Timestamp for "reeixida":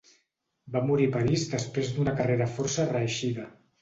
2.97-3.47